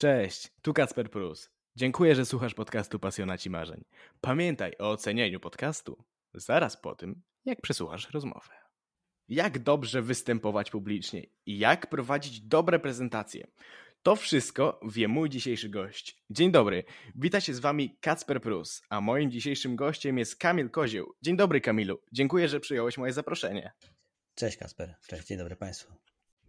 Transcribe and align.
Cześć, 0.00 0.52
tu 0.62 0.74
Kacper 0.74 1.10
Prus. 1.10 1.50
Dziękuję, 1.76 2.14
że 2.14 2.26
słuchasz 2.26 2.54
podcastu 2.54 2.98
Pasjonaci 2.98 3.50
Marzeń. 3.50 3.84
Pamiętaj 4.20 4.72
o 4.78 4.90
ocenianiu 4.90 5.40
podcastu 5.40 6.04
zaraz 6.34 6.76
po 6.76 6.94
tym, 6.94 7.22
jak 7.44 7.60
przesłuchasz 7.60 8.10
rozmowę. 8.10 8.54
Jak 9.28 9.58
dobrze 9.58 10.02
występować 10.02 10.70
publicznie 10.70 11.26
i 11.46 11.58
jak 11.58 11.86
prowadzić 11.86 12.40
dobre 12.40 12.78
prezentacje. 12.78 13.46
To 14.02 14.16
wszystko 14.16 14.80
wie 14.88 15.08
mój 15.08 15.28
dzisiejszy 15.28 15.68
gość. 15.68 16.22
Dzień 16.30 16.52
dobry, 16.52 16.84
wita 17.14 17.40
się 17.40 17.54
z 17.54 17.60
wami 17.60 17.98
Kacper 18.00 18.40
Prus, 18.42 18.82
a 18.88 19.00
moim 19.00 19.30
dzisiejszym 19.30 19.76
gościem 19.76 20.18
jest 20.18 20.36
Kamil 20.36 20.70
Kozieł. 20.70 21.14
Dzień 21.22 21.36
dobry 21.36 21.60
Kamilu, 21.60 22.00
dziękuję, 22.12 22.48
że 22.48 22.60
przyjąłeś 22.60 22.98
moje 22.98 23.12
zaproszenie. 23.12 23.72
Cześć 24.34 24.56
Kasper, 24.56 24.94
cześć, 25.08 25.26
dzień 25.26 25.38
dobry 25.38 25.56
Państwu. 25.56 25.92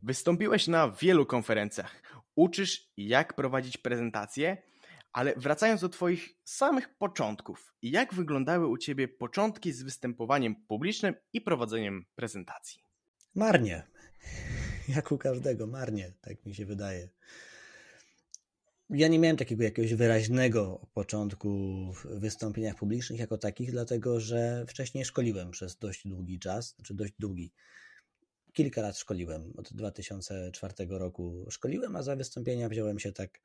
Wystąpiłeś 0.02 0.68
na 0.68 0.92
wielu 0.92 1.26
konferencjach, 1.26 2.02
uczysz 2.36 2.92
jak 2.98 3.34
prowadzić 3.34 3.78
prezentacje, 3.78 4.58
ale 5.14 5.34
wracając 5.38 5.82
do 5.82 5.90
Twoich 5.90 6.30
samych 6.44 6.98
początków, 6.98 7.74
jak 7.82 8.14
wyglądały 8.14 8.68
u 8.68 8.78
Ciebie 8.78 9.08
początki 9.08 9.72
z 9.72 9.84
występowaniem 9.84 10.56
publicznym 10.56 11.14
i 11.34 11.42
prowadzeniem 11.42 12.06
prezentacji? 12.16 12.84
Marnie. 13.36 13.84
Jak 14.96 15.12
u 15.12 15.18
każdego, 15.18 15.68
marnie, 15.68 16.14
tak 16.22 16.46
mi 16.46 16.56
się 16.56 16.66
wydaje. 16.66 17.10
Ja 18.90 19.08
nie 19.08 19.20
miałem 19.20 19.38
takiego 19.38 19.64
jakiegoś 19.64 19.94
wyraźnego 19.94 20.88
początku 20.94 21.50
w 21.94 22.20
wystąpieniach 22.20 22.76
publicznych 22.76 23.20
jako 23.20 23.38
takich, 23.38 23.72
dlatego 23.72 24.20
że 24.20 24.66
wcześniej 24.68 25.06
szkoliłem 25.06 25.52
przez 25.52 25.78
dość 25.78 26.08
długi 26.08 26.40
czas, 26.40 26.76
znaczy 26.76 26.94
dość 26.94 27.14
długi. 27.20 27.54
Kilka 28.54 28.82
lat 28.82 28.98
szkoliłem, 28.98 29.54
od 29.58 29.74
2004 29.74 30.74
roku 30.90 31.46
szkoliłem, 31.50 31.96
a 31.96 32.04
za 32.04 32.16
wystąpienia 32.16 32.70
wziąłem 32.70 33.00
się 33.00 33.12
tak 33.12 33.40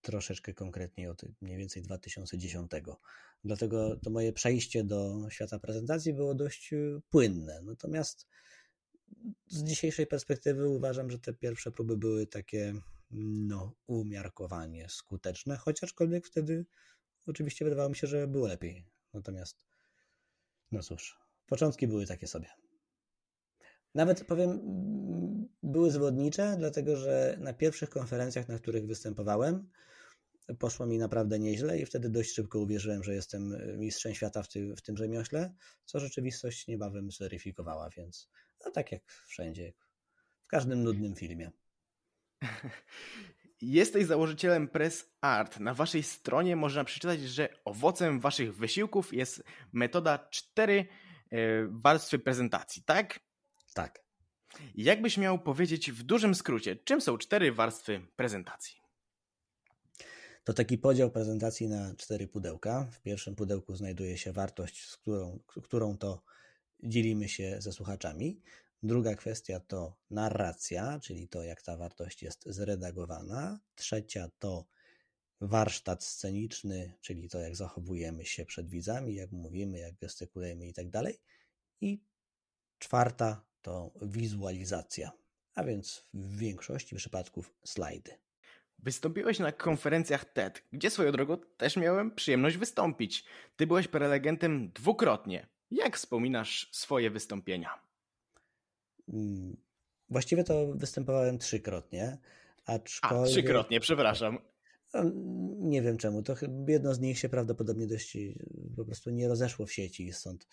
troszeczkę 0.00 0.54
konkretniej 0.54 1.08
od 1.08 1.22
mniej 1.40 1.58
więcej 1.58 1.82
2010. 1.82 2.70
Dlatego 3.44 3.96
to 3.96 4.10
moje 4.10 4.32
przejście 4.32 4.84
do 4.84 5.30
świata 5.30 5.58
prezentacji 5.58 6.14
było 6.14 6.34
dość 6.34 6.72
y, 6.72 7.00
płynne. 7.10 7.62
Natomiast 7.62 8.26
z 9.46 9.64
dzisiejszej 9.64 10.06
perspektywy 10.06 10.68
uważam, 10.68 11.10
że 11.10 11.18
te 11.18 11.32
pierwsze 11.34 11.70
próby 11.70 11.96
były 11.96 12.26
takie 12.26 12.74
no, 13.10 13.74
umiarkowanie 13.86 14.88
skuteczne, 14.88 15.56
chociażkolwiek 15.56 16.26
wtedy 16.26 16.66
oczywiście 17.26 17.64
wydawało 17.64 17.88
mi 17.88 17.96
się, 17.96 18.06
że 18.06 18.26
było 18.26 18.46
lepiej. 18.46 18.84
Natomiast, 19.12 19.66
no 20.72 20.82
cóż, 20.82 21.18
początki 21.46 21.86
były 21.86 22.06
takie 22.06 22.26
sobie. 22.26 22.48
Nawet 23.94 24.24
powiem, 24.24 24.60
były 25.62 25.90
zwodnicze, 25.90 26.54
dlatego 26.58 26.96
że 26.96 27.36
na 27.40 27.52
pierwszych 27.52 27.90
konferencjach, 27.90 28.48
na 28.48 28.58
których 28.58 28.86
występowałem, 28.86 29.68
poszło 30.58 30.86
mi 30.86 30.98
naprawdę 30.98 31.38
nieźle 31.38 31.78
i 31.78 31.86
wtedy 31.86 32.10
dość 32.10 32.34
szybko 32.34 32.58
uwierzyłem, 32.58 33.04
że 33.04 33.14
jestem 33.14 33.56
mistrzem 33.78 34.14
świata 34.14 34.42
w, 34.42 34.48
ty, 34.48 34.74
w 34.76 34.82
tym 34.82 34.96
rzemiośle, 34.96 35.54
co 35.84 36.00
rzeczywistość 36.00 36.66
niebawem 36.66 37.10
zweryfikowała, 37.10 37.90
więc 37.90 38.30
no 38.64 38.70
tak 38.70 38.92
jak 38.92 39.02
wszędzie, 39.26 39.72
w 40.42 40.48
każdym 40.48 40.82
nudnym 40.82 41.14
filmie. 41.14 41.50
Jesteś 43.62 44.06
założycielem 44.06 44.68
Press 44.68 45.12
Art. 45.20 45.60
Na 45.60 45.74
waszej 45.74 46.02
stronie 46.02 46.56
można 46.56 46.84
przeczytać, 46.84 47.20
że 47.20 47.48
owocem 47.64 48.20
waszych 48.20 48.56
wysiłków 48.56 49.14
jest 49.14 49.42
metoda 49.72 50.28
cztery 50.30 50.86
e, 51.30 51.36
warstwy 51.70 52.18
prezentacji, 52.18 52.82
tak? 52.82 53.20
Tak. 53.74 54.04
Jakbyś 54.74 55.18
miał 55.18 55.38
powiedzieć 55.38 55.92
w 55.92 56.02
dużym 56.02 56.34
skrócie, 56.34 56.76
czym 56.76 57.00
są 57.00 57.18
cztery 57.18 57.52
warstwy 57.52 58.06
prezentacji? 58.16 58.82
To 60.44 60.52
taki 60.52 60.78
podział 60.78 61.10
prezentacji 61.10 61.68
na 61.68 61.94
cztery 61.94 62.28
pudełka. 62.28 62.86
W 62.92 63.00
pierwszym 63.00 63.34
pudełku 63.34 63.76
znajduje 63.76 64.18
się 64.18 64.32
wartość, 64.32 64.84
z 64.84 64.96
którą, 64.96 65.38
którą 65.46 65.98
to 65.98 66.22
dzielimy 66.82 67.28
się 67.28 67.56
ze 67.60 67.72
słuchaczami. 67.72 68.40
Druga 68.82 69.14
kwestia 69.14 69.60
to 69.60 69.96
narracja, 70.10 71.00
czyli 71.00 71.28
to, 71.28 71.42
jak 71.42 71.62
ta 71.62 71.76
wartość 71.76 72.22
jest 72.22 72.44
zredagowana. 72.46 73.60
Trzecia 73.74 74.30
to 74.38 74.66
warsztat 75.40 76.04
sceniczny, 76.04 76.92
czyli 77.00 77.28
to, 77.28 77.40
jak 77.40 77.56
zachowujemy 77.56 78.24
się 78.24 78.46
przed 78.46 78.68
widzami, 78.68 79.14
jak 79.14 79.32
mówimy, 79.32 79.78
jak 79.78 79.96
gestykulujemy 79.96 80.66
i 80.66 80.72
tak 80.72 80.90
dalej. 80.90 81.20
I 81.80 82.02
czwarta 82.78 83.44
to 83.62 83.90
wizualizacja, 84.02 85.12
a 85.54 85.64
więc 85.64 86.04
w 86.14 86.38
większości 86.38 86.96
przypadków 86.96 87.54
slajdy. 87.64 88.10
Wystąpiłeś 88.78 89.38
na 89.38 89.52
konferencjach 89.52 90.24
TED, 90.24 90.62
gdzie 90.72 90.90
swoją 90.90 91.12
drogą 91.12 91.38
też 91.56 91.76
miałem 91.76 92.14
przyjemność 92.14 92.56
wystąpić. 92.56 93.24
Ty 93.56 93.66
byłeś 93.66 93.88
prelegentem 93.88 94.70
dwukrotnie. 94.72 95.46
Jak 95.70 95.96
wspominasz 95.96 96.68
swoje 96.72 97.10
wystąpienia? 97.10 97.70
Mm, 99.08 99.56
właściwie 100.08 100.44
to 100.44 100.66
występowałem 100.74 101.38
trzykrotnie. 101.38 102.18
Aczkolwiek... 102.66 103.28
A, 103.28 103.30
trzykrotnie, 103.30 103.80
przepraszam. 103.80 104.38
Nie 105.58 105.82
wiem 105.82 105.96
czemu. 105.96 106.22
To 106.22 106.34
jedno 106.68 106.94
z 106.94 107.00
nich 107.00 107.18
się 107.18 107.28
prawdopodobnie 107.28 107.86
dość 107.86 108.16
po 108.76 108.84
prostu 108.84 109.10
nie 109.10 109.28
rozeszło 109.28 109.66
w 109.66 109.72
sieci, 109.72 110.12
stąd, 110.12 110.46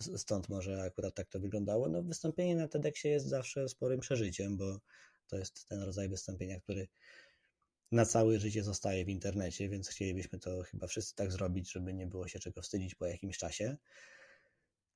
stąd 0.00 0.48
może 0.48 0.82
akurat 0.82 1.14
tak 1.14 1.28
to 1.28 1.40
wyglądało. 1.40 1.88
No, 1.88 2.02
wystąpienie 2.02 2.56
na 2.56 2.68
TEDxie 2.68 3.10
jest 3.10 3.26
zawsze 3.26 3.68
sporym 3.68 4.00
przeżyciem, 4.00 4.56
bo 4.56 4.80
to 5.26 5.36
jest 5.38 5.68
ten 5.68 5.82
rodzaj 5.82 6.08
wystąpienia, 6.08 6.60
który 6.60 6.88
na 7.92 8.06
całe 8.06 8.38
życie 8.38 8.62
zostaje 8.62 9.04
w 9.04 9.08
internecie, 9.08 9.68
więc 9.68 9.88
chcielibyśmy 9.88 10.38
to 10.38 10.62
chyba 10.62 10.86
wszyscy 10.86 11.14
tak 11.14 11.32
zrobić, 11.32 11.72
żeby 11.72 11.94
nie 11.94 12.06
było 12.06 12.28
się 12.28 12.38
czego 12.38 12.62
wstydzić 12.62 12.94
po 12.94 13.06
jakimś 13.06 13.38
czasie. 13.38 13.76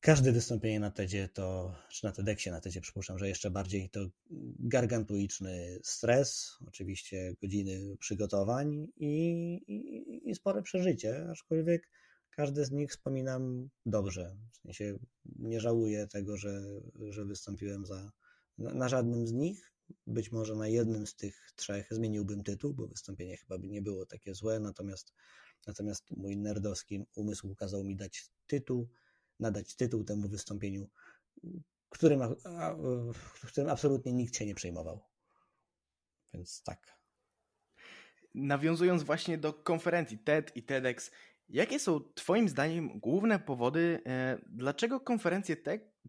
Każde 0.01 0.33
wystąpienie 0.33 0.81
na 0.81 0.91
TEDzie 0.91 1.29
to, 1.29 1.75
czy 1.91 2.05
na 2.05 2.13
TEDxie, 2.13 2.53
na 2.53 2.61
TEDzie 2.61 2.81
przypuszczam, 2.81 3.19
że 3.19 3.29
jeszcze 3.29 3.51
bardziej 3.51 3.91
to 3.91 4.01
gargantuiczny 4.59 5.79
stres, 5.83 6.59
oczywiście 6.67 7.35
godziny 7.43 7.97
przygotowań 7.97 8.87
i, 8.97 9.11
i, 9.67 10.31
i 10.31 10.35
spore 10.35 10.63
przeżycie, 10.63 11.27
aczkolwiek 11.31 11.89
każde 12.37 12.65
z 12.65 12.71
nich 12.71 12.91
wspominam 12.91 13.71
dobrze. 13.87 14.37
W 14.53 14.57
sensie 14.57 14.99
nie 15.25 15.61
żałuję 15.61 16.07
tego, 16.07 16.37
że, 16.37 16.63
że 17.11 17.25
wystąpiłem 17.25 17.87
za, 17.87 18.13
na, 18.59 18.75
na 18.75 18.89
żadnym 18.89 19.27
z 19.27 19.33
nich. 19.33 19.71
Być 20.07 20.33
może 20.33 20.55
na 20.55 20.69
jednym 20.69 21.07
z 21.07 21.17
tych 21.17 21.53
trzech 21.57 21.87
zmieniłbym 21.91 22.43
tytuł, 22.43 22.75
bo 22.75 22.89
wystąpienie 22.89 23.37
chyba 23.37 23.59
by 23.59 23.69
nie 23.69 23.83
było 23.83 24.07
takie 24.07 24.35
złe, 24.35 24.61
natomiast, 24.61 25.13
natomiast 25.67 26.11
mój 26.11 26.37
nerdowski 26.37 27.05
umysł 27.15 27.55
kazał 27.55 27.85
mi 27.85 27.97
dać 27.97 28.31
tytuł, 28.47 28.89
nadać 29.41 29.77
tytuł 29.77 30.05
temu 30.05 30.29
wystąpieniu, 30.29 30.89
którym, 31.89 32.21
którym 33.47 33.71
absolutnie 33.71 34.13
nikt 34.13 34.37
się 34.37 34.47
nie 34.47 34.55
przejmował. 34.55 35.01
Więc 36.35 36.63
tak. 36.63 36.99
Nawiązując 38.35 39.03
właśnie 39.03 39.39
do 39.39 39.53
konferencji 39.53 40.19
TED 40.19 40.57
i 40.57 40.63
TEDx, 40.63 41.11
jakie 41.49 41.79
są 41.79 42.01
Twoim 42.15 42.49
zdaniem 42.49 43.01
główne 43.01 43.39
powody, 43.39 44.01
e, 44.07 44.39
dlaczego 44.47 45.01
konferencje 45.01 45.57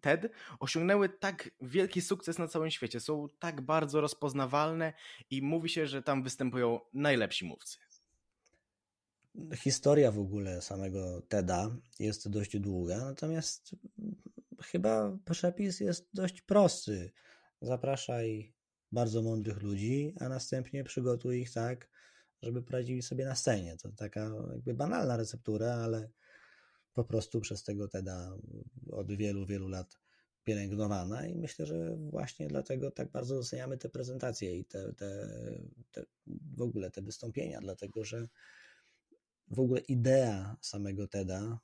TED 0.02 0.32
osiągnęły 0.60 1.10
tak 1.10 1.50
wielki 1.62 2.02
sukces 2.02 2.40
na 2.40 2.48
całym 2.48 2.72
świecie? 2.72 3.00
Są 3.00 3.28
tak 3.40 3.62
bardzo 3.62 4.02
rozpoznawalne 4.02 4.94
i 5.30 5.42
mówi 5.42 5.70
się, 5.70 5.88
że 5.88 6.04
tam 6.04 6.24
występują 6.24 6.80
najlepsi 6.94 7.46
mówcy. 7.46 7.78
Historia 9.56 10.12
w 10.12 10.20
ogóle 10.20 10.62
samego 10.62 11.22
TEDa 11.22 11.78
jest 12.00 12.30
dość 12.30 12.60
długa, 12.60 12.98
natomiast 12.98 13.76
chyba 14.62 15.18
przepis 15.32 15.80
jest 15.80 16.10
dość 16.14 16.42
prosty. 16.42 17.12
Zapraszaj 17.62 18.54
bardzo 18.92 19.22
mądrych 19.22 19.62
ludzi, 19.62 20.14
a 20.20 20.30
następnie 20.30 20.84
przygotuj 20.84 21.42
ich 21.42 21.54
tak, 21.54 21.90
żeby 22.46 22.64
poradzili 22.64 23.02
sobie 23.02 23.26
na 23.26 23.36
scenie. 23.36 23.78
To 23.78 23.92
taka 23.92 24.32
jakby 24.54 24.74
banalna 24.74 25.18
receptura, 25.18 25.74
ale 25.74 26.10
po 26.94 27.04
prostu 27.04 27.42
przez 27.42 27.64
tego 27.64 27.88
TEDa 27.88 28.38
od 28.92 29.12
wielu, 29.12 29.46
wielu 29.46 29.68
lat 29.68 30.00
pielęgnowana 30.44 31.28
i 31.28 31.36
myślę, 31.36 31.66
że 31.66 31.96
właśnie 31.98 32.48
dlatego 32.48 32.92
tak 32.92 33.12
bardzo 33.12 33.36
doceniamy 33.36 33.78
te 33.78 33.90
prezentacje 33.90 34.58
i 34.58 34.66
te, 34.66 34.94
te, 34.94 35.30
te 35.92 36.06
w 36.28 36.62
ogóle 36.62 36.92
te 36.92 37.02
wystąpienia, 37.02 37.60
dlatego 37.62 38.04
że 38.04 38.28
w 39.48 39.60
ogóle 39.60 39.82
idea 39.82 40.58
samego 40.62 41.08
TEDa 41.08 41.60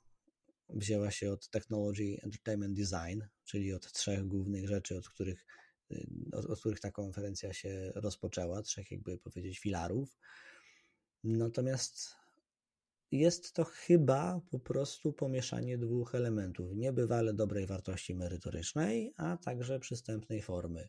wzięła 0.68 1.10
się 1.10 1.32
od 1.32 1.48
Technology 1.48 2.18
Entertainment 2.22 2.76
Design, 2.76 3.22
czyli 3.44 3.72
od 3.72 3.92
trzech 3.92 4.26
głównych 4.26 4.68
rzeczy, 4.68 4.96
od 4.96 5.08
których, 5.08 5.46
y, 5.90 6.06
od, 6.32 6.44
od 6.44 6.60
których 6.60 6.80
ta 6.80 6.90
konferencja 6.90 7.52
się 7.52 7.92
rozpoczęła, 7.94 8.62
trzech 8.62 8.90
jakby 8.90 9.18
powiedzieć 9.18 9.58
filarów. 9.58 10.18
Natomiast 11.24 12.16
jest 13.10 13.52
to 13.52 13.64
chyba 13.64 14.40
po 14.50 14.58
prostu 14.58 15.12
pomieszanie 15.12 15.78
dwóch 15.78 16.14
elementów. 16.14 16.74
Niebywale 16.74 17.34
dobrej 17.34 17.66
wartości 17.66 18.14
merytorycznej, 18.14 19.14
a 19.16 19.36
także 19.36 19.80
przystępnej 19.80 20.42
formy. 20.42 20.88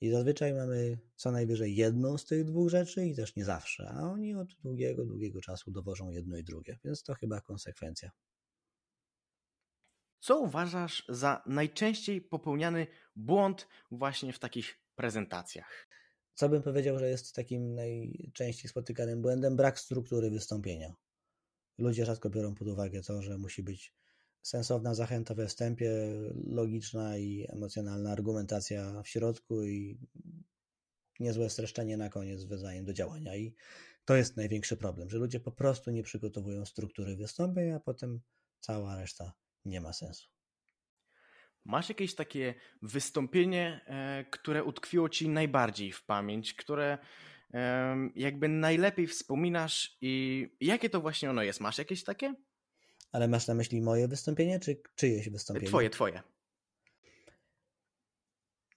I 0.00 0.10
zazwyczaj 0.10 0.54
mamy 0.54 0.98
co 1.16 1.30
najwyżej 1.30 1.76
jedną 1.76 2.18
z 2.18 2.24
tych 2.24 2.44
dwóch 2.44 2.68
rzeczy 2.68 3.06
i 3.06 3.16
też 3.16 3.36
nie 3.36 3.44
zawsze, 3.44 3.88
a 3.88 4.00
oni 4.00 4.34
od 4.34 4.54
długiego, 4.54 5.04
długiego 5.04 5.40
czasu 5.40 5.70
dowożą 5.70 6.10
jedno 6.10 6.36
i 6.36 6.44
drugie, 6.44 6.78
więc 6.84 7.02
to 7.02 7.14
chyba 7.14 7.40
konsekwencja. 7.40 8.10
Co 10.20 10.40
uważasz 10.40 11.04
za 11.08 11.42
najczęściej 11.46 12.20
popełniany 12.20 12.86
błąd 13.16 13.68
właśnie 13.90 14.32
w 14.32 14.38
takich 14.38 14.80
prezentacjach? 14.94 15.88
Co 16.34 16.48
bym 16.48 16.62
powiedział, 16.62 16.98
że 16.98 17.08
jest 17.10 17.34
takim 17.34 17.74
najczęściej 17.74 18.70
spotykanym 18.70 19.22
błędem? 19.22 19.56
Brak 19.56 19.80
struktury 19.80 20.30
wystąpienia. 20.30 20.94
Ludzie 21.78 22.04
rzadko 22.04 22.30
biorą 22.30 22.54
pod 22.54 22.68
uwagę 22.68 23.02
to, 23.02 23.22
że 23.22 23.38
musi 23.38 23.62
być 23.62 23.94
sensowna 24.42 24.94
zachęta 24.94 25.34
we 25.34 25.46
wstępie, 25.46 25.92
logiczna 26.46 27.18
i 27.18 27.46
emocjonalna 27.48 28.10
argumentacja 28.10 29.02
w 29.02 29.08
środku 29.08 29.64
i 29.64 29.98
niezłe 31.20 31.50
streszczenie 31.50 31.96
na 31.96 32.08
koniec 32.08 32.44
wezwaniem 32.44 32.84
do 32.84 32.92
działania. 32.92 33.36
I 33.36 33.54
to 34.04 34.16
jest 34.16 34.36
największy 34.36 34.76
problem, 34.76 35.10
że 35.10 35.18
ludzie 35.18 35.40
po 35.40 35.52
prostu 35.52 35.90
nie 35.90 36.02
przygotowują 36.02 36.66
struktury 36.66 37.16
wystąpień, 37.16 37.70
a 37.70 37.80
potem 37.80 38.20
cała 38.60 38.96
reszta 38.96 39.32
nie 39.64 39.80
ma 39.80 39.92
sensu. 39.92 40.33
Masz 41.64 41.88
jakieś 41.88 42.14
takie 42.14 42.54
wystąpienie, 42.82 43.80
e, 43.86 44.24
które 44.30 44.64
utkwiło 44.64 45.08
ci 45.08 45.28
najbardziej 45.28 45.92
w 45.92 46.04
pamięć, 46.04 46.54
które 46.54 46.98
jakby 48.16 48.48
najlepiej 48.48 49.06
wspominasz 49.06 49.96
i 50.00 50.46
jakie 50.60 50.90
to 50.90 51.00
właśnie 51.00 51.30
ono 51.30 51.42
jest? 51.42 51.60
Masz 51.60 51.78
jakieś 51.78 52.04
takie? 52.04 52.34
Ale 53.12 53.28
masz 53.28 53.46
na 53.46 53.54
myśli 53.54 53.82
moje 53.82 54.08
wystąpienie, 54.08 54.60
czy 54.60 54.82
czyjeś 54.94 55.28
wystąpienie? 55.28 55.68
Twoje, 55.68 55.90
twoje. 55.90 56.22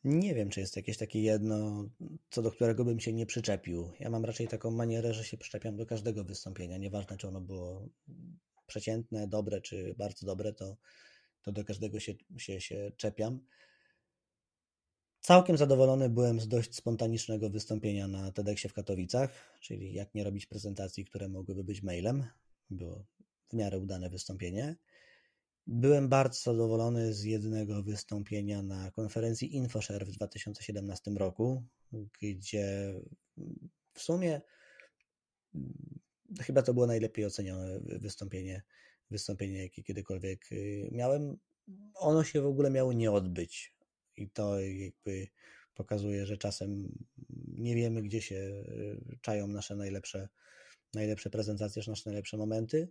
Nie 0.04 0.36
wiem, 0.36 0.50
czy 0.50 0.60
jest 0.60 0.75
jakieś 0.75 0.98
takie 0.98 1.22
jedno, 1.22 1.89
co 2.30 2.42
do 2.42 2.51
którego 2.51 2.86
bym 2.86 3.00
się 3.00 3.13
nie 3.13 3.25
przyczepił. 3.25 3.92
Ja 4.00 4.10
mam 4.10 4.25
raczej 4.25 4.48
taką 4.48 4.72
manierę, 4.72 5.13
że 5.13 5.24
się 5.24 5.38
przyczepiam 5.38 5.78
do 5.78 5.86
każdego 5.86 6.24
wystąpienia. 6.24 6.78
Nieważne, 6.78 7.18
czy 7.18 7.28
ono 7.28 7.42
było 7.42 7.89
przeciętne, 8.68 9.28
dobre, 9.28 9.62
czy 9.62 9.95
bardzo 9.98 10.25
dobre, 10.25 10.54
to, 10.54 10.78
to 11.47 11.51
do 11.51 11.63
każdego 11.63 11.99
się, 11.99 12.13
się, 12.38 12.61
się 12.61 12.91
czepiam. 12.97 13.39
Całkiem 15.19 15.57
zadowolony 15.57 16.09
byłem 16.09 16.39
z 16.39 16.47
dość 16.47 16.75
spontanicznego 16.75 17.49
wystąpienia 17.49 18.07
na 18.07 18.31
TEDxie 18.31 18.69
w 18.69 18.73
Katowicach, 18.73 19.59
czyli 19.61 19.94
jak 19.94 20.15
nie 20.15 20.23
robić 20.23 20.45
prezentacji, 20.45 21.05
które 21.05 21.27
mogłyby 21.27 21.63
być 21.63 21.83
mailem. 21.83 22.25
Było 22.69 23.05
w 23.49 23.53
miarę 23.53 23.79
udane 23.79 24.09
wystąpienie. 24.09 24.75
Byłem 25.67 26.09
bardzo 26.09 26.39
zadowolony 26.51 27.13
z 27.13 27.23
jednego 27.23 27.83
wystąpienia 27.83 28.61
na 28.61 28.91
konferencji 28.91 29.55
InfoShare 29.55 30.05
w 30.05 30.11
2017 30.11 31.11
roku, 31.11 31.63
gdzie 32.21 32.93
w 33.93 34.01
sumie 34.01 34.41
mm, 35.55 36.00
chyba 36.41 36.61
to 36.61 36.73
było 36.73 36.88
najlepiej 36.88 37.25
ocenione 37.25 37.79
wystąpienie, 37.79 38.63
wystąpienie 39.12 39.63
jakie 39.63 39.83
kiedykolwiek 39.83 40.51
y, 40.51 40.89
miałem. 40.92 41.38
Ono 41.94 42.24
się 42.24 42.42
w 42.42 42.45
ogóle 42.45 42.69
miało 42.69 42.94
nie 42.94 43.12
odbyć 43.12 43.74
i 44.18 44.30
to 44.30 44.59
jakby 44.59 45.27
pokazuje, 45.74 46.25
że 46.25 46.38
czasem 46.38 46.92
nie 47.48 47.75
wiemy, 47.75 48.01
gdzie 48.01 48.21
się 48.21 48.36
y, 48.36 49.18
czają 49.21 49.48
nasze 49.48 49.75
najlepsze, 49.75 50.30
najlepsze 50.94 51.30
prezentacje, 51.30 51.83
nasze 51.88 52.09
najlepsze 52.09 52.38
momenty. 52.38 52.89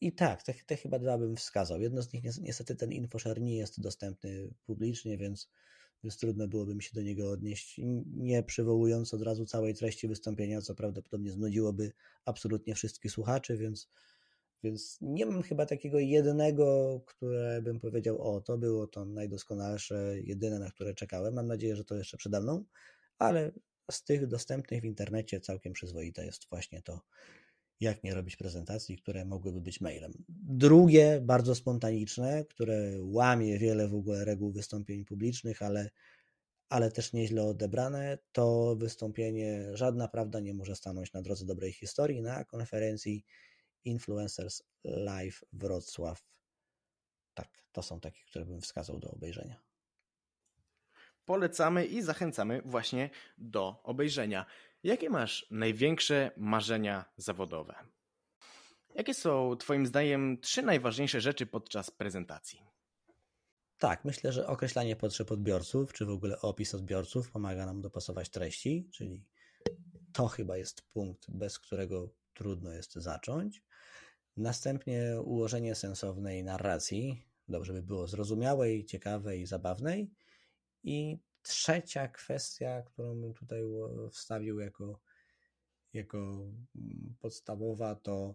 I 0.00 0.12
tak, 0.12 0.42
te, 0.42 0.54
te 0.54 0.76
chyba 0.76 0.98
dwa 0.98 1.18
bym 1.18 1.36
wskazał. 1.36 1.80
Jedno 1.80 2.02
z 2.02 2.12
nich 2.12 2.24
niestety 2.40 2.76
ten 2.76 2.92
InfoShare 2.92 3.40
nie 3.40 3.56
jest 3.56 3.80
dostępny 3.80 4.48
publicznie, 4.66 5.18
więc, 5.18 5.50
więc 6.04 6.16
trudno 6.18 6.48
byłoby 6.48 6.74
mi 6.74 6.82
się 6.82 6.90
do 6.94 7.02
niego 7.02 7.30
odnieść, 7.30 7.80
nie 8.06 8.42
przywołując 8.42 9.14
od 9.14 9.22
razu 9.22 9.46
całej 9.46 9.74
treści 9.74 10.08
wystąpienia, 10.08 10.60
co 10.60 10.74
prawdopodobnie 10.74 11.32
znudziłoby 11.32 11.92
absolutnie 12.24 12.74
wszystkich 12.74 13.12
słuchaczy, 13.12 13.56
więc, 13.56 13.88
więc 14.62 14.98
nie 15.00 15.26
mam 15.26 15.42
chyba 15.42 15.66
takiego 15.66 15.98
jednego, 15.98 17.00
które 17.06 17.62
bym 17.62 17.80
powiedział, 17.80 18.22
o, 18.22 18.40
to 18.40 18.58
było 18.58 18.86
to 18.86 19.04
najdoskonalsze, 19.04 20.14
jedyne, 20.20 20.58
na 20.58 20.70
które 20.70 20.94
czekałem. 20.94 21.34
Mam 21.34 21.46
nadzieję, 21.46 21.76
że 21.76 21.84
to 21.84 21.94
jeszcze 21.94 22.16
przede 22.16 22.40
mną, 22.40 22.64
ale 23.18 23.52
z 23.90 24.04
tych 24.04 24.26
dostępnych 24.26 24.82
w 24.82 24.84
internecie 24.84 25.40
całkiem 25.40 25.72
przyzwoite 25.72 26.26
jest 26.26 26.48
właśnie 26.50 26.82
to 26.82 27.00
jak 27.80 28.04
nie 28.04 28.14
robić 28.14 28.36
prezentacji, 28.36 28.96
które 28.96 29.24
mogłyby 29.24 29.60
być 29.60 29.80
mailem. 29.80 30.12
Drugie, 30.48 31.20
bardzo 31.22 31.54
spontaniczne, 31.54 32.44
które 32.44 32.96
łamie 33.00 33.58
wiele 33.58 33.88
w 33.88 33.94
ogóle 33.94 34.24
reguł 34.24 34.52
wystąpień 34.52 35.04
publicznych, 35.04 35.62
ale, 35.62 35.90
ale 36.68 36.90
też 36.90 37.12
nieźle 37.12 37.42
odebrane, 37.42 38.18
to 38.32 38.76
wystąpienie 38.76 39.70
Żadna 39.72 40.08
Prawda 40.08 40.40
nie 40.40 40.54
może 40.54 40.76
stanąć 40.76 41.12
na 41.12 41.22
drodze 41.22 41.46
dobrej 41.46 41.72
historii 41.72 42.22
na 42.22 42.44
konferencji 42.44 43.24
Influencers 43.88 44.62
Live 44.84 45.44
Wrocław. 45.52 46.38
Tak, 47.34 47.48
to 47.72 47.82
są 47.82 48.00
takie, 48.00 48.22
które 48.24 48.44
bym 48.44 48.60
wskazał 48.60 48.98
do 48.98 49.10
obejrzenia. 49.10 49.60
Polecamy 51.24 51.86
i 51.86 52.02
zachęcamy 52.02 52.62
właśnie 52.64 53.10
do 53.38 53.80
obejrzenia. 53.82 54.46
Jakie 54.82 55.10
masz 55.10 55.46
największe 55.50 56.30
marzenia 56.36 57.04
zawodowe? 57.16 57.74
Jakie 58.94 59.14
są 59.14 59.56
Twoim 59.56 59.86
zdaniem 59.86 60.40
trzy 60.40 60.62
najważniejsze 60.62 61.20
rzeczy 61.20 61.46
podczas 61.46 61.90
prezentacji? 61.90 62.62
Tak, 63.78 64.04
myślę, 64.04 64.32
że 64.32 64.46
określanie 64.46 64.96
potrzeb 64.96 65.32
odbiorców, 65.32 65.92
czy 65.92 66.06
w 66.06 66.10
ogóle 66.10 66.40
opis 66.40 66.74
odbiorców 66.74 67.30
pomaga 67.30 67.66
nam 67.66 67.80
dopasować 67.80 68.28
treści, 68.28 68.88
czyli 68.92 69.24
to 70.12 70.28
chyba 70.28 70.56
jest 70.56 70.82
punkt, 70.82 71.30
bez 71.30 71.58
którego 71.58 72.08
trudno 72.38 72.72
jest 72.72 72.94
zacząć. 72.94 73.62
Następnie 74.36 75.20
ułożenie 75.24 75.74
sensownej 75.74 76.44
narracji, 76.44 77.26
dobrze 77.48 77.72
by 77.72 77.82
było 77.82 78.06
zrozumiałej, 78.06 78.84
ciekawej, 78.84 79.46
zabawnej. 79.46 80.10
I 80.82 81.18
trzecia 81.42 82.08
kwestia, 82.08 82.82
którą 82.82 83.20
bym 83.20 83.34
tutaj 83.34 83.62
wstawił 84.10 84.60
jako, 84.60 85.00
jako 85.92 86.18
mm, 86.76 87.14
podstawowa, 87.20 87.94
to 87.94 88.34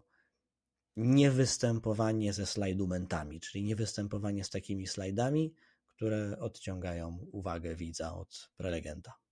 niewystępowanie 0.97 2.33
ze 2.33 2.45
slajdumentami, 2.45 3.39
czyli 3.39 3.63
niewystępowanie 3.63 4.43
z 4.43 4.49
takimi 4.49 4.87
slajdami, 4.87 5.53
które 5.87 6.39
odciągają 6.39 7.17
uwagę 7.31 7.75
widza 7.75 8.15
od 8.15 8.49
prelegenta. 8.57 9.22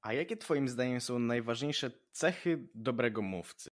A 0.00 0.12
jakie 0.12 0.36
Twoim 0.36 0.68
zdaniem 0.68 1.00
są 1.00 1.18
najważniejsze 1.18 1.90
cechy 2.12 2.68
dobrego 2.74 3.22
mówcy? 3.22 3.70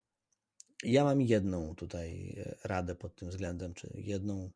Ja 0.84 1.03
mam 1.03 1.22
jedną 1.22 1.75
tutaj 1.75 2.36
e, 2.38 2.58
radę 2.63 2.96
pod 2.96 3.15
tym 3.15 3.29
względem, 3.29 3.74
czy 3.74 3.91
jedną 3.94 4.51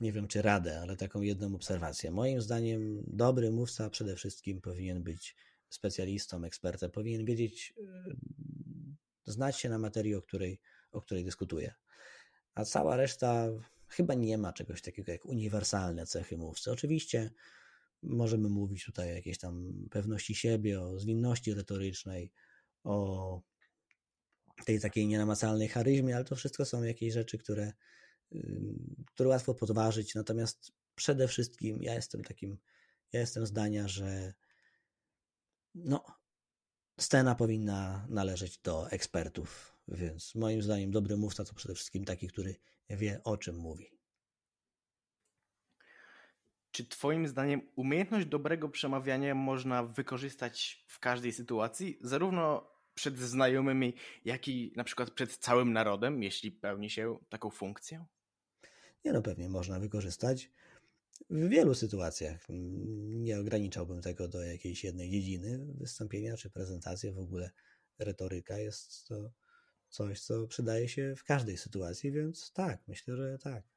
nie 0.00 0.12
wiem 0.12 0.28
czy 0.28 0.42
radę, 0.42 0.80
ale 0.80 0.96
taką 0.96 1.20
jedną 1.20 1.54
obserwację. 1.54 2.10
Moim 2.10 2.40
zdaniem 2.40 3.04
dobry 3.06 3.50
mówca 3.50 3.90
przede 3.90 4.16
wszystkim 4.16 4.60
powinien 4.60 5.02
być 5.02 5.36
specjalistą, 5.68 6.44
ekspertem, 6.44 6.90
powinien 6.90 7.24
wiedzieć, 7.24 7.74
e, 7.78 8.14
znać 9.24 9.56
się 9.56 9.68
na 9.68 9.78
materii, 9.78 10.14
o 10.14 10.22
której, 10.22 10.60
o 10.92 11.00
której 11.00 11.24
dyskutuje. 11.24 11.74
A 12.54 12.64
cała 12.64 12.96
reszta 12.96 13.48
chyba 13.88 14.14
nie 14.14 14.38
ma 14.38 14.52
czegoś 14.52 14.82
takiego 14.82 15.12
jak 15.12 15.26
uniwersalne 15.26 16.06
cechy 16.06 16.36
mówcy. 16.36 16.72
Oczywiście 16.72 17.30
możemy 18.04 18.48
mówić 18.48 18.84
tutaj 18.84 19.10
o 19.10 19.14
jakiejś 19.14 19.38
tam 19.38 19.72
pewności 19.90 20.34
siebie, 20.34 20.80
o 20.80 20.98
zwinności 20.98 21.54
retorycznej, 21.54 22.32
o 22.84 23.40
tej 24.66 24.80
takiej 24.80 25.06
nienamacalnej 25.06 25.68
charyzmie, 25.68 26.16
ale 26.16 26.24
to 26.24 26.36
wszystko 26.36 26.64
są 26.64 26.82
jakieś 26.82 27.12
rzeczy, 27.14 27.38
które 27.38 27.72
które 29.06 29.28
łatwo 29.28 29.54
podważyć. 29.54 30.14
Natomiast 30.14 30.72
przede 30.94 31.28
wszystkim 31.28 31.82
ja 31.82 31.94
jestem 31.94 32.24
takim, 32.24 32.58
ja 33.12 33.20
jestem 33.20 33.46
zdania, 33.46 33.88
że 33.88 34.34
no, 35.74 36.04
scena 37.00 37.34
powinna 37.34 38.06
należeć 38.10 38.58
do 38.58 38.90
ekspertów. 38.90 39.78
Więc 39.88 40.34
moim 40.34 40.62
zdaniem 40.62 40.90
dobry 40.90 41.16
mówca 41.16 41.44
to 41.44 41.54
przede 41.54 41.74
wszystkim 41.74 42.04
taki, 42.04 42.28
który 42.28 42.56
wie 42.90 43.20
o 43.24 43.36
czym 43.36 43.56
mówi. 43.56 43.93
Czy 46.74 46.86
Twoim 46.86 47.28
zdaniem 47.28 47.62
umiejętność 47.76 48.26
dobrego 48.26 48.68
przemawiania 48.68 49.34
można 49.34 49.84
wykorzystać 49.84 50.84
w 50.88 50.98
każdej 50.98 51.32
sytuacji, 51.32 51.98
zarówno 52.00 52.70
przed 52.94 53.18
znajomymi, 53.18 53.94
jak 54.24 54.48
i 54.48 54.72
na 54.76 54.84
przykład 54.84 55.10
przed 55.10 55.36
całym 55.36 55.72
narodem, 55.72 56.22
jeśli 56.22 56.52
pełni 56.52 56.90
się 56.90 57.18
taką 57.28 57.50
funkcję? 57.50 58.04
Nie 59.04 59.12
no, 59.12 59.22
pewnie 59.22 59.48
można 59.48 59.80
wykorzystać 59.80 60.50
w 61.30 61.48
wielu 61.48 61.74
sytuacjach. 61.74 62.46
Nie 63.08 63.40
ograniczałbym 63.40 64.02
tego 64.02 64.28
do 64.28 64.42
jakiejś 64.42 64.84
jednej 64.84 65.10
dziedziny 65.10 65.66
wystąpienia 65.74 66.36
czy 66.36 66.50
prezentacji. 66.50 67.12
W 67.12 67.18
ogóle 67.18 67.50
retoryka 67.98 68.58
jest 68.58 69.08
to 69.08 69.32
coś, 69.88 70.20
co 70.20 70.46
przydaje 70.46 70.88
się 70.88 71.14
w 71.16 71.24
każdej 71.24 71.56
sytuacji, 71.56 72.12
więc 72.12 72.52
tak, 72.52 72.88
myślę, 72.88 73.16
że 73.16 73.38
tak. 73.38 73.73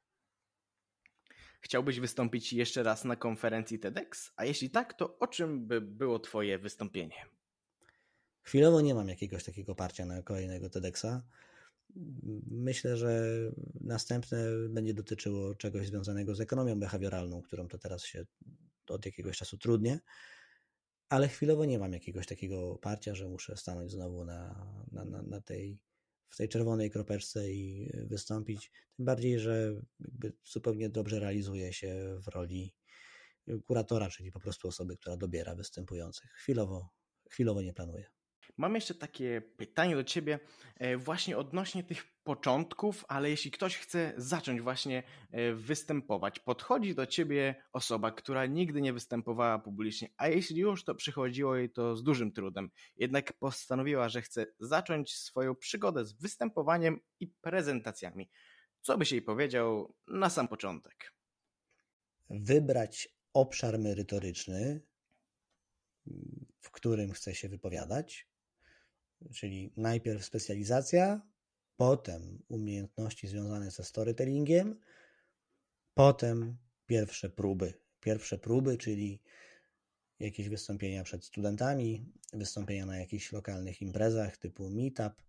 Chciałbyś 1.60 2.00
wystąpić 2.00 2.52
jeszcze 2.52 2.82
raz 2.82 3.04
na 3.04 3.16
konferencji 3.16 3.78
TEDx? 3.78 4.32
A 4.36 4.44
jeśli 4.44 4.70
tak, 4.70 4.94
to 4.94 5.18
o 5.18 5.26
czym 5.26 5.66
by 5.66 5.80
było 5.80 6.18
Twoje 6.18 6.58
wystąpienie? 6.58 7.26
Chwilowo 8.42 8.80
nie 8.80 8.94
mam 8.94 9.08
jakiegoś 9.08 9.44
takiego 9.44 9.74
parcia 9.74 10.06
na 10.06 10.22
kolejnego 10.22 10.70
TEDxa. 10.70 11.22
Myślę, 12.50 12.96
że 12.96 13.32
następne 13.80 14.38
będzie 14.68 14.94
dotyczyło 14.94 15.54
czegoś 15.54 15.86
związanego 15.86 16.34
z 16.34 16.40
ekonomią 16.40 16.80
behawioralną, 16.80 17.42
którą 17.42 17.68
to 17.68 17.78
teraz 17.78 18.04
się 18.04 18.24
od 18.88 19.06
jakiegoś 19.06 19.38
czasu 19.38 19.58
trudnie, 19.58 20.00
ale 21.08 21.28
chwilowo 21.28 21.64
nie 21.64 21.78
mam 21.78 21.92
jakiegoś 21.92 22.26
takiego 22.26 22.78
parcia, 22.82 23.14
że 23.14 23.28
muszę 23.28 23.56
stanąć 23.56 23.90
znowu 23.90 24.24
na, 24.24 24.66
na, 24.92 25.04
na, 25.04 25.22
na 25.22 25.40
tej, 25.40 25.78
w 26.28 26.36
tej 26.36 26.48
czerwonej 26.48 26.90
kropeczce 26.90 27.50
i 27.50 27.90
wystąpić. 27.94 28.72
Tym 28.96 29.06
bardziej, 29.06 29.38
że 29.38 29.80
zupełnie 30.44 30.90
dobrze 30.90 31.20
realizuję 31.20 31.72
się 31.72 32.18
w 32.20 32.28
roli 32.28 32.74
kuratora, 33.66 34.10
czyli 34.10 34.32
po 34.32 34.40
prostu 34.40 34.68
osoby, 34.68 34.96
która 34.96 35.16
dobiera 35.16 35.54
występujących. 35.54 36.30
Chwilowo, 36.30 36.88
chwilowo 37.30 37.62
nie 37.62 37.74
planuję. 37.74 38.17
Mam 38.58 38.74
jeszcze 38.74 38.94
takie 38.94 39.42
pytanie 39.56 39.94
do 39.94 40.04
Ciebie 40.04 40.40
e, 40.76 40.96
właśnie 40.96 41.38
odnośnie 41.38 41.84
tych 41.84 42.06
początków, 42.24 43.04
ale 43.08 43.30
jeśli 43.30 43.50
ktoś 43.50 43.76
chce 43.76 44.12
zacząć 44.16 44.60
właśnie 44.60 45.02
e, 45.30 45.54
występować, 45.54 46.38
podchodzi 46.38 46.94
do 46.94 47.06
Ciebie 47.06 47.54
osoba, 47.72 48.10
która 48.12 48.46
nigdy 48.46 48.80
nie 48.80 48.92
występowała 48.92 49.58
publicznie, 49.58 50.08
a 50.16 50.28
jeśli 50.28 50.60
już, 50.60 50.84
to 50.84 50.94
przychodziło 50.94 51.56
jej 51.56 51.70
to 51.70 51.96
z 51.96 52.02
dużym 52.02 52.32
trudem, 52.32 52.70
jednak 52.96 53.32
postanowiła, 53.32 54.08
że 54.08 54.22
chce 54.22 54.46
zacząć 54.60 55.14
swoją 55.14 55.54
przygodę 55.54 56.04
z 56.04 56.12
występowaniem 56.12 57.00
i 57.20 57.26
prezentacjami. 57.26 58.30
Co 58.80 58.98
byś 58.98 59.12
jej 59.12 59.22
powiedział 59.22 59.94
na 60.06 60.30
sam 60.30 60.48
początek? 60.48 61.14
Wybrać 62.30 63.08
obszar 63.32 63.78
merytoryczny, 63.78 64.80
w 66.60 66.70
którym 66.70 67.12
chce 67.12 67.34
się 67.34 67.48
wypowiadać, 67.48 68.28
czyli 69.34 69.72
najpierw 69.76 70.24
specjalizacja, 70.24 71.20
potem 71.76 72.42
umiejętności 72.48 73.28
związane 73.28 73.70
ze 73.70 73.84
storytellingiem, 73.84 74.80
potem 75.94 76.56
pierwsze 76.86 77.30
próby. 77.30 77.74
Pierwsze 78.00 78.38
próby, 78.38 78.78
czyli 78.78 79.22
jakieś 80.18 80.48
wystąpienia 80.48 81.04
przed 81.04 81.24
studentami, 81.24 82.12
wystąpienia 82.32 82.86
na 82.86 82.98
jakichś 82.98 83.32
lokalnych 83.32 83.82
imprezach 83.82 84.36
typu 84.36 84.70
meetup, 84.70 85.22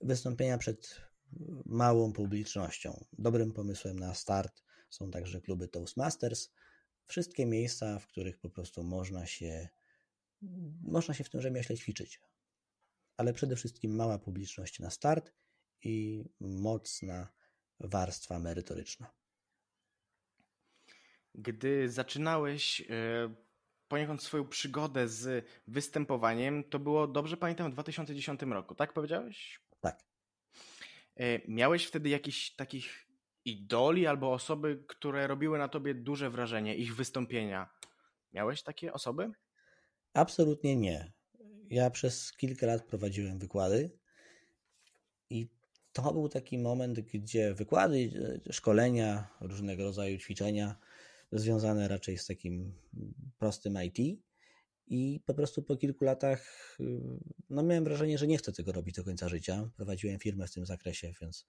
wystąpienia 0.00 0.58
przed 0.58 1.00
małą 1.66 2.12
publicznością. 2.12 3.04
Dobrym 3.12 3.52
pomysłem 3.52 3.98
na 3.98 4.14
start 4.14 4.62
są 4.90 5.10
także 5.10 5.40
kluby 5.40 5.68
Toastmasters. 5.68 6.50
Wszystkie 7.06 7.46
miejsca, 7.46 7.98
w 7.98 8.06
których 8.06 8.38
po 8.38 8.50
prostu 8.50 8.82
można 8.82 9.26
się, 9.26 9.68
można 10.82 11.14
się 11.14 11.24
w 11.24 11.30
tym 11.30 11.40
rzemiośle 11.40 11.76
ćwiczyć 11.76 12.20
ale 13.18 13.32
przede 13.32 13.56
wszystkim 13.56 13.96
mała 13.96 14.18
publiczność 14.18 14.80
na 14.80 14.90
start 14.90 15.32
i 15.82 16.24
mocna 16.40 17.28
warstwa 17.80 18.38
merytoryczna. 18.38 19.10
Gdy 21.34 21.88
zaczynałeś 21.88 22.80
e, 22.80 22.84
poniekąd 23.88 24.22
swoją 24.22 24.48
przygodę 24.48 25.08
z 25.08 25.46
występowaniem, 25.66 26.64
to 26.64 26.78
było, 26.78 27.06
dobrze 27.06 27.36
pamiętam, 27.36 27.70
w 27.70 27.74
2010 27.74 28.42
roku, 28.42 28.74
tak 28.74 28.92
powiedziałeś? 28.92 29.60
Tak. 29.80 30.04
E, 31.16 31.48
miałeś 31.48 31.86
wtedy 31.86 32.08
jakichś 32.08 32.50
takich 32.50 33.06
idoli 33.44 34.06
albo 34.06 34.32
osoby, 34.32 34.84
które 34.88 35.26
robiły 35.26 35.58
na 35.58 35.68
tobie 35.68 35.94
duże 35.94 36.30
wrażenie, 36.30 36.76
ich 36.76 36.96
wystąpienia? 36.96 37.70
Miałeś 38.32 38.62
takie 38.62 38.92
osoby? 38.92 39.30
Absolutnie 40.14 40.76
nie. 40.76 41.17
Ja 41.70 41.90
przez 41.90 42.32
kilka 42.32 42.66
lat 42.66 42.84
prowadziłem 42.84 43.38
wykłady 43.38 43.90
i 45.30 45.48
to 45.92 46.12
był 46.12 46.28
taki 46.28 46.58
moment, 46.58 47.00
gdzie 47.00 47.54
wykłady, 47.54 48.10
e, 48.48 48.52
szkolenia, 48.52 49.28
różnego 49.40 49.84
rodzaju 49.84 50.18
ćwiczenia 50.18 50.76
związane 51.32 51.88
raczej 51.88 52.18
z 52.18 52.26
takim 52.26 52.72
prostym 53.38 53.78
IT 53.84 54.20
i 54.86 55.20
po 55.26 55.34
prostu 55.34 55.62
po 55.62 55.76
kilku 55.76 56.04
latach 56.04 56.76
y, 56.80 57.00
no 57.50 57.62
miałem 57.62 57.84
wrażenie, 57.84 58.18
że 58.18 58.26
nie 58.26 58.38
chcę 58.38 58.52
tego 58.52 58.72
robić 58.72 58.94
do 58.94 59.04
końca 59.04 59.28
życia. 59.28 59.70
Prowadziłem 59.76 60.18
firmę 60.18 60.46
w 60.46 60.52
tym 60.52 60.66
zakresie, 60.66 61.12
więc 61.20 61.46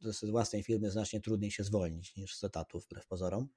z 0.00 0.24
własnej 0.30 0.62
firmy 0.62 0.90
znacznie 0.90 1.20
trudniej 1.20 1.50
się 1.50 1.64
zwolnić 1.64 2.16
niż 2.16 2.36
z 2.36 2.44
etatu, 2.44 2.80
wbrew 2.80 3.06
pozorom 3.06 3.48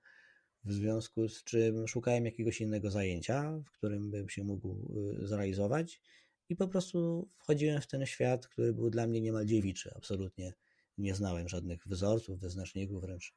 w 0.64 0.74
związku 0.74 1.30
z 1.30 1.44
czym 1.44 1.88
szukałem 1.88 2.26
jakiegoś 2.26 2.62
innego 2.62 2.92
zajęcia, 2.92 3.62
w 3.66 3.72
którym 3.72 4.12
bym 4.12 4.30
się 4.30 4.44
mógł 4.44 4.98
y, 5.24 5.28
zrealizować 5.28 6.02
i 6.50 6.56
po 6.56 6.68
prostu 6.68 7.30
wchodziłem 7.38 7.82
w 7.82 7.88
ten 7.88 8.06
świat, 8.06 8.48
który 8.48 8.74
był 8.74 8.90
dla 8.90 9.08
mnie 9.08 9.22
niemal 9.22 9.46
dziewiczy. 9.46 9.94
Absolutnie 9.96 10.54
nie 10.98 11.16
znałem 11.16 11.50
żadnych 11.50 11.88
wzorców, 11.88 12.40
wyznaczników, 12.40 13.02
wręcz 13.02 13.34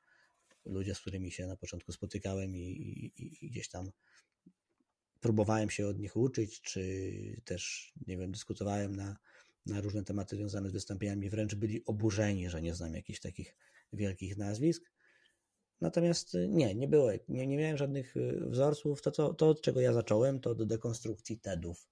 ludzie, 0.65 0.95
z 0.95 1.01
którymi 1.01 1.31
się 1.31 1.47
na 1.47 1.57
początku 1.57 1.93
spotykałem 1.93 2.57
i, 2.57 2.61
i, 2.61 3.45
i 3.45 3.51
gdzieś 3.51 3.69
tam 3.69 3.91
próbowałem 5.21 5.71
się 5.71 5.87
od 5.87 5.99
nich 5.99 6.17
uczyć, 6.17 6.61
czy 6.61 7.03
też, 7.45 7.93
nie 8.07 8.19
wiem, 8.19 8.33
dyskutowałem 8.33 8.97
na, 8.97 9.17
na 9.67 9.81
różne 9.81 10.05
tematy 10.05 10.37
związane 10.37 10.69
z 10.69 10.73
wystąpieniami, 10.73 11.31
wręcz 11.31 11.55
byli 11.55 11.85
oburzeni, 11.85 12.51
że 12.51 12.63
nie 12.63 12.75
znam 12.75 12.95
jakichś 12.95 13.21
takich 13.21 13.57
wielkich 13.93 14.37
nazwisk. 14.37 14.93
Natomiast 15.81 16.35
y, 16.35 16.49
nie, 16.49 16.75
nie 16.75 16.89
było, 16.89 17.11
nie, 17.29 17.47
nie 17.47 17.57
miałem 17.57 17.77
żadnych 17.77 18.17
y, 18.17 18.41
wzorców. 18.47 19.03
To, 19.03 19.11
to, 19.11 19.35
to, 19.35 19.49
od 19.49 19.61
czego 19.61 19.81
ja 19.81 19.93
zacząłem, 19.93 20.41
to 20.41 20.55
do 20.55 20.67
dekonstrukcji 20.67 21.39
TEDów, 21.39 21.89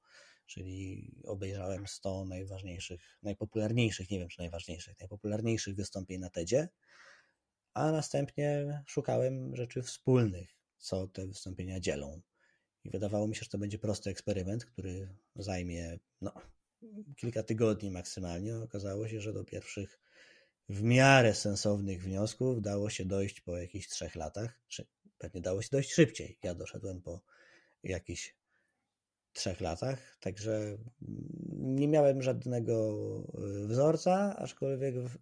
czyli 0.46 1.10
obejrzałem 1.24 1.86
100 1.86 2.24
najważniejszych, 2.24 3.18
najpopularniejszych, 3.22 4.10
nie 4.10 4.18
wiem 4.18 4.28
czy 4.28 4.40
najważniejszych, 4.40 4.98
najpopularniejszych 5.00 5.76
wystąpień 5.76 6.20
na 6.20 6.30
TEDzie, 6.30 6.68
a 7.74 7.92
następnie 7.92 8.82
szukałem 8.86 9.56
rzeczy 9.56 9.82
wspólnych, 9.82 10.56
co 10.78 11.06
te 11.06 11.26
wystąpienia 11.26 11.80
dzielą. 11.80 12.20
I 12.84 12.90
wydawało 12.90 13.28
mi 13.28 13.36
się, 13.36 13.42
że 13.42 13.50
to 13.50 13.58
będzie 13.58 13.78
prosty 13.78 14.10
eksperyment, 14.10 14.64
który 14.64 15.08
zajmie 15.36 15.98
no, 16.20 16.32
kilka 17.16 17.42
tygodni 17.42 17.90
maksymalnie. 17.90 18.56
Okazało 18.56 19.08
się, 19.08 19.20
że 19.20 19.32
do 19.32 19.44
pierwszych 19.44 20.00
w 20.72 20.82
miarę 20.82 21.34
sensownych 21.34 22.02
wniosków 22.02 22.62
dało 22.62 22.90
się 22.90 23.04
dojść 23.04 23.40
po 23.40 23.56
jakichś 23.56 23.88
trzech 23.88 24.14
latach, 24.16 24.60
pewnie 25.18 25.40
dało 25.40 25.62
się 25.62 25.68
dojść 25.72 25.92
szybciej. 25.92 26.38
Ja 26.42 26.54
doszedłem 26.54 27.02
po 27.02 27.22
jakichś 27.82 28.34
trzech 29.32 29.60
latach, 29.60 30.16
także 30.20 30.78
nie 31.58 31.88
miałem 31.88 32.22
żadnego 32.22 32.74
y, 33.64 33.66
wzorca, 33.66 34.36
aczkolwiek 34.36 34.94
w, 34.98 35.18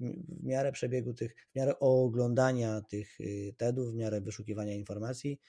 w 0.00 0.44
miarę 0.44 0.72
przebiegu 0.72 1.14
tych, 1.14 1.34
w 1.52 1.56
miarę 1.56 1.78
oglądania 1.78 2.82
tych 2.82 3.20
y, 3.20 3.54
TEDów, 3.56 3.92
w 3.92 3.94
miarę 3.94 4.20
wyszukiwania 4.20 4.74
informacji, 4.74 5.40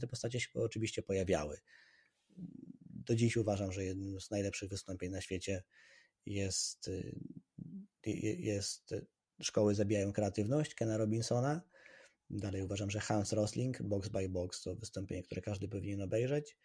te 0.00 0.06
postacie 0.06 0.40
się 0.40 0.48
oczywiście 0.54 1.02
pojawiały. 1.02 1.58
Do 2.84 3.16
dziś 3.16 3.36
uważam, 3.36 3.72
że 3.72 3.84
jednym 3.84 4.20
z 4.20 4.30
najlepszych 4.30 4.70
wystąpień 4.70 5.10
na 5.10 5.20
świecie 5.20 5.62
jest 6.26 6.88
y, 6.88 7.18
jest 8.38 8.94
Szkoły 9.42 9.74
zabijają 9.74 10.12
kreatywność 10.12 10.74
Kena 10.74 10.96
Robinsona. 10.96 11.62
Dalej 12.30 12.62
uważam, 12.62 12.90
że 12.90 13.00
Hans 13.00 13.32
Rosling, 13.32 13.82
Box 13.82 14.08
by 14.08 14.28
Box 14.28 14.62
to 14.62 14.74
wystąpienie, 14.76 15.22
które 15.22 15.42
każdy 15.42 15.68
powinien 15.68 16.02
obejrzeć. 16.02 16.56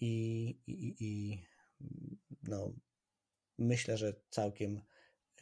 I, 0.00 0.44
i, 0.66 0.96
i 1.00 1.42
no, 2.42 2.74
myślę, 3.58 3.96
że 3.96 4.14
całkiem 4.30 4.80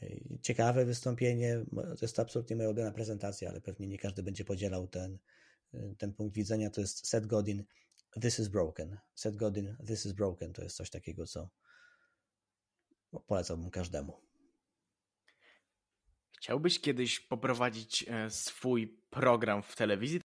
e, 0.02 0.08
ciekawe 0.42 0.84
wystąpienie. 0.84 1.64
To 1.74 2.04
jest 2.04 2.18
absolutnie 2.18 2.56
moja 2.56 2.68
ulubiona 2.68 2.92
prezentacja, 2.92 3.50
ale 3.50 3.60
pewnie 3.60 3.88
nie 3.88 3.98
każdy 3.98 4.22
będzie 4.22 4.44
podzielał 4.44 4.88
ten, 4.88 5.18
e, 5.74 5.94
ten 5.98 6.12
punkt 6.12 6.36
widzenia. 6.36 6.70
To 6.70 6.80
jest 6.80 7.06
Seth 7.06 7.26
Godin, 7.26 7.64
This 8.20 8.38
is 8.38 8.48
Broken. 8.48 8.98
Seth 9.14 9.36
Godin, 9.36 9.76
This 9.86 10.06
is 10.06 10.12
Broken 10.12 10.52
to 10.52 10.62
jest 10.62 10.76
coś 10.76 10.90
takiego, 10.90 11.26
co 11.26 11.50
polecałbym 13.26 13.70
każdemu. 13.70 14.31
Chciałbyś 16.42 16.80
kiedyś 16.80 17.20
poprowadzić 17.20 18.04
e, 18.08 18.30
swój 18.30 18.98
program 19.10 19.62
w 19.62 19.76
telewizji? 19.76 20.20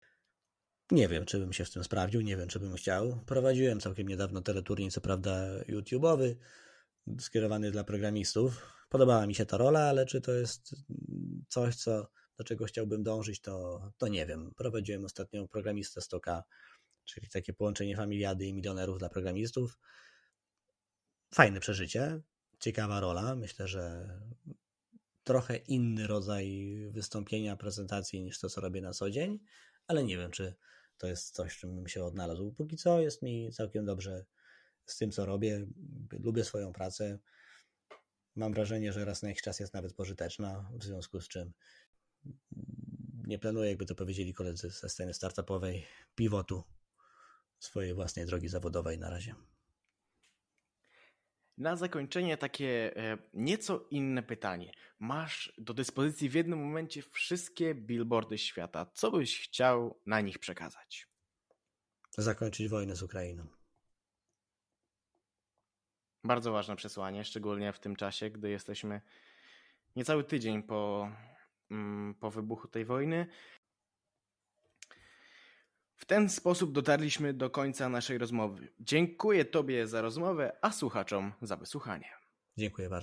Nie 0.92 1.08
wiem, 1.08 1.26
czy 1.26 1.40
bym 1.40 1.54
się 1.54 1.66
w 1.66 1.72
tym 1.72 1.84
sprawdził, 1.84 2.22
nie 2.22 2.38
wiem, 2.38 2.48
czy 2.48 2.60
bym 2.60 2.76
chciał. 2.76 3.20
Prowadziłem 3.26 3.80
całkiem 3.80 4.08
niedawno 4.08 4.42
teleturniej, 4.42 4.92
co 4.92 5.02
prawda 5.02 5.64
YouTube'owy, 5.70 6.36
skierowany 7.20 7.72
dla 7.72 7.84
programistów. 7.84 8.74
Podobała 8.90 9.28
mi 9.28 9.36
się 9.36 9.46
ta 9.46 9.58
rola, 9.58 9.80
ale 9.80 10.06
czy 10.06 10.22
to 10.22 10.34
jest 10.34 10.76
coś, 11.48 11.76
co, 11.76 12.08
do 12.38 12.44
czego 12.44 12.66
chciałbym 12.66 13.04
dążyć, 13.04 13.42
to, 13.42 13.82
to 13.98 14.08
nie 14.08 14.26
wiem. 14.26 14.52
Prowadziłem 14.56 15.06
ostatnio 15.06 15.48
programistę 15.48 16.02
Stoka, 16.02 16.44
czyli 17.06 17.30
takie 17.30 17.54
połączenie 17.54 17.96
familiady 17.96 18.46
i 18.46 18.54
milionerów 18.54 19.00
dla 19.00 19.10
programistów. 19.10 19.78
Fajne 21.34 21.60
przeżycie, 21.60 22.22
ciekawa 22.60 23.00
rola. 23.00 23.36
Myślę, 23.36 23.68
że 23.68 24.10
trochę 25.28 25.58
inny 25.58 26.08
rodzaj 26.08 26.76
wystąpienia, 26.90 27.56
prezentacji 27.56 28.24
niż 28.24 28.40
to, 28.40 28.50
co 28.50 28.62
robię 28.62 28.82
na 28.82 28.94
co 28.94 29.10
dzień, 29.10 29.40
ale 29.88 30.04
nie 30.04 30.18
wiem, 30.18 30.32
czy 30.32 30.56
to 30.98 31.08
jest 31.08 31.36
coś, 31.36 31.58
czym 31.58 31.76
bym 31.76 31.88
się 31.88 32.04
odnalazł. 32.04 32.52
Póki 32.52 32.78
co 32.78 33.02
jest 33.02 33.22
mi 33.22 33.52
całkiem 33.52 33.86
dobrze 33.86 34.26
z 34.86 34.98
tym, 34.98 35.12
co 35.12 35.26
robię. 35.26 35.68
Lubię 36.12 36.44
swoją 36.44 36.74
pracę. 36.74 37.20
Mam 38.36 38.54
wrażenie, 38.54 38.94
że 38.94 39.06
raz 39.06 39.22
na 39.22 39.30
jakiś 39.30 39.44
czas 39.44 39.60
jest 39.60 39.74
nawet 39.74 39.94
pożyteczna, 39.94 40.70
w 40.74 40.84
związku 40.84 41.22
z 41.22 41.28
czym 41.28 41.54
nie 43.28 43.40
planuję, 43.40 43.70
jakby 43.70 43.86
to 43.86 43.96
powiedzieli 43.96 44.34
koledzy 44.34 44.70
ze 44.70 44.90
sceny 44.90 45.14
startupowej, 45.14 45.86
pivotu 46.16 46.64
swojej 47.60 47.94
własnej 47.94 48.26
drogi 48.26 48.48
zawodowej 48.48 49.00
na 49.00 49.10
razie. 49.10 49.36
Na 51.58 51.76
zakończenie 51.76 52.38
takie 52.38 52.98
e, 52.98 53.18
nieco 53.34 53.88
inne 53.92 54.24
pytanie. 54.24 54.72
Masz 55.00 55.54
do 55.58 55.74
dyspozycji 55.74 56.30
w 56.30 56.34
jednym 56.34 56.60
momencie 56.60 57.02
wszystkie 57.02 57.76
billboardy 57.76 58.38
świata. 58.38 58.86
Co 58.94 59.12
byś 59.12 59.42
chciał 59.42 60.00
na 60.06 60.22
nich 60.22 60.40
przekazać? 60.40 61.08
Zakończyć 62.18 62.68
wojnę 62.68 62.96
z 62.96 63.04
Ukrainą. 63.04 63.48
Bardzo 66.24 66.52
ważne 66.52 66.76
przesłanie, 66.76 67.24
szczególnie 67.26 67.74
w 67.74 67.80
tym 67.80 67.96
czasie, 67.96 68.30
gdy 68.30 68.50
jesteśmy 68.50 69.02
niecały 69.96 70.24
tydzień 70.24 70.64
po, 70.64 71.12
mm, 71.72 72.16
po 72.16 72.32
wybuchu 72.32 72.68
tej 72.68 72.86
wojny. 72.86 73.28
W 75.98 76.06
ten 76.06 76.30
sposób 76.30 76.72
dotarliśmy 76.72 77.34
do 77.34 77.50
końca 77.50 77.90
naszej 77.90 78.18
rozmowy. 78.18 78.68
Dziękuję 78.80 79.46
Tobie 79.46 79.88
za 79.88 80.02
rozmowę, 80.02 80.58
a 80.62 80.72
słuchaczom 80.72 81.34
za 81.42 81.58
wysłuchanie. 81.58 82.10
Dziękuję 82.58 82.90
bardzo. 82.90 82.96